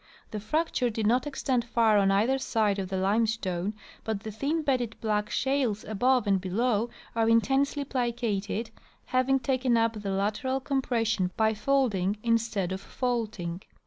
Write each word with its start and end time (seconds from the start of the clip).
The 0.31 0.39
fracture 0.39 0.89
did 0.89 1.05
not 1.05 1.27
extend 1.27 1.63
far 1.63 1.99
on 1.99 2.09
either 2.09 2.39
side 2.39 2.79
of 2.79 2.89
the 2.89 2.97
limestone, 2.97 3.75
but 4.03 4.21
the 4.21 4.31
thin 4.31 4.63
bedded 4.63 4.95
black 4.99 5.29
shales 5.29 5.83
above 5.83 6.25
and 6.25 6.41
below 6.41 6.89
are 7.15 7.29
intensely 7.29 7.85
plicated, 7.85 8.71
having 9.05 9.37
taken 9.39 9.77
up 9.77 9.93
the 10.01 10.09
lateral 10.09 10.59
compression 10.59 11.29
by 11.37 11.53
folding 11.53 12.17
instead 12.23 12.71
of 12.71 12.81
faulting. 12.81 13.61